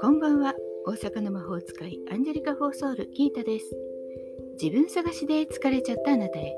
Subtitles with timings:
[0.00, 0.54] こんばんは。
[0.84, 3.74] 大阪の魔法使いアンジェリカ・フォーソールギータです。
[4.60, 6.54] 自分探しで疲れちゃったあなたへ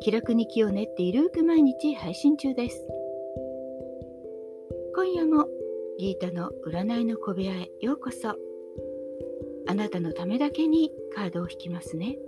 [0.00, 2.84] 気楽に気を練っているく毎日配信中です。
[4.96, 5.46] 今夜も
[6.00, 8.34] ギータの占いの小部屋へようこそ。
[9.68, 12.18] あなたのためだけにカードを引きますね。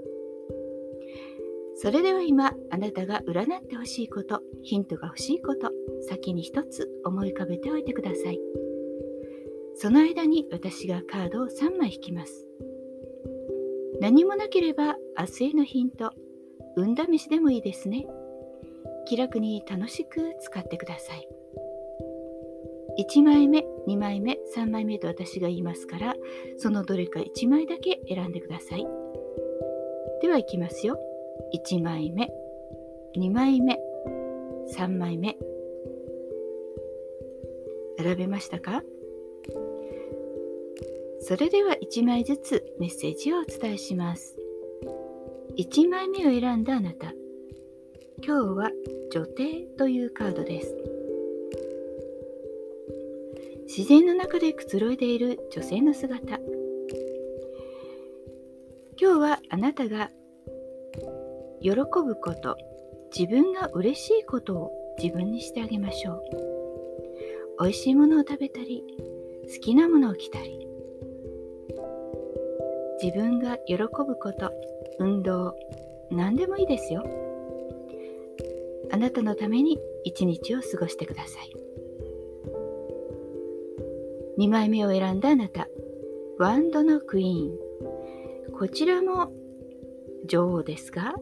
[1.81, 5.71] それでは今あなたが占ってほしいことヒントが欲しいこと
[6.09, 8.41] 先に一つ思い浮かべておいてください。
[9.77, 12.49] その間に私がカードを3枚引きます。
[14.01, 16.13] 何もなければ明日へのヒント
[16.77, 18.09] 運試しでもいいですね。
[19.07, 21.29] 気楽に楽しく使ってください。
[22.99, 26.17] 1枚目2枚目3枚目と私が言いますから
[26.57, 28.85] そのどれか1枚だけ選んでください。
[30.21, 30.99] ではいきますよ。
[31.55, 32.29] 1枚目
[33.17, 33.79] 2枚目
[34.77, 35.37] 3枚目
[37.99, 38.83] 選べましたか？
[41.21, 44.37] それでは1枚ずつメッセージをお伝えします。
[45.57, 47.13] 1枚目を選んだあなた
[48.25, 48.71] 今日は
[49.11, 50.77] 女帝というカードです。
[53.67, 56.39] 自然の中でくつろいでいる女性の姿。
[59.01, 60.11] 今日はあなたが
[61.61, 62.57] 喜ぶこと
[63.17, 66.23] 自分が嬉しいことを自分にしてあげましょう。
[67.61, 68.85] 美味しいものを食べたり
[69.53, 70.69] 好きなものを着たり
[73.03, 74.53] 自分が喜ぶこと
[74.99, 75.57] 運動
[76.11, 77.05] 何でもいいですよ。
[78.91, 81.53] あなたのために一日を過ごしてください。
[84.39, 85.69] 2枚目を選んだあなた
[86.39, 88.53] ワンドのクイーン。
[88.53, 89.33] こちらも
[90.27, 91.15] 女王ですが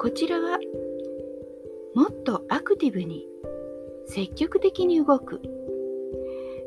[0.00, 0.58] こちらは
[1.94, 3.26] もっとアクティブに
[4.06, 5.42] 積極的に動く。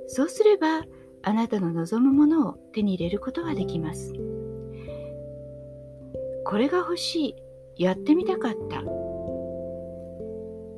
[0.06, 0.84] そうすれば
[1.23, 4.13] あなたの望むものを手に入れることができます。
[6.46, 7.35] これが欲し
[7.75, 7.84] い。
[7.84, 8.84] やってみたかった。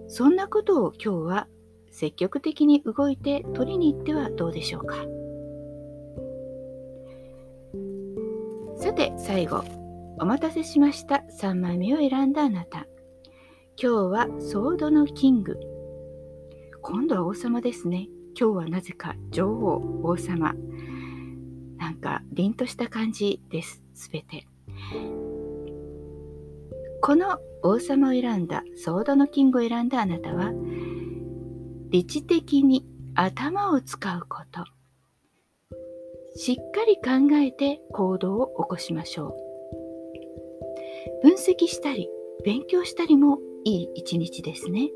[0.07, 1.47] そんなことを今日は
[1.91, 4.96] 積極的に動いて取りに行ってはどうでしょうか。
[8.81, 9.84] さて最後。
[10.18, 11.24] お待たせしました。
[11.42, 12.88] 3枚目を選んだあなた。
[13.78, 15.59] 今日はソードのキング。
[16.81, 18.08] 今度は王様ですね。
[18.40, 20.54] 今日はなぜか女王王様。
[21.78, 23.84] なんか凛とした感じです。
[23.94, 24.48] すべて。
[27.02, 30.54] この王様を選んだソードのキングを選んだあなたは
[31.90, 34.64] 理知的に頭を使うこと。
[36.38, 39.55] しっかり考えて行動を起こしましょう。
[41.22, 42.10] 分析したり
[42.44, 44.90] 勉強したりもいい一日ですね。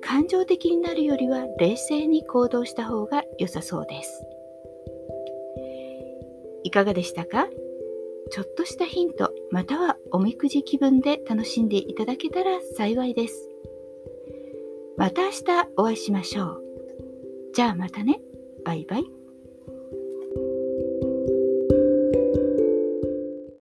[0.00, 4.24] 感情的になるよりは冷静に行動した方が良さそうです。
[6.64, 7.48] いかがでしたか？
[8.30, 13.48] ちょっとしたヒントまたはおみくじ気分で楽しんでいただけたら幸いです。
[14.96, 15.42] また明日
[15.76, 16.62] お会いしましょう。
[17.52, 18.20] じゃあまたね。
[18.64, 19.04] バイバイ。